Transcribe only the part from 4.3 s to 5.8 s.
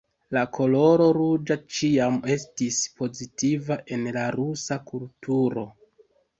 rusa kulturo.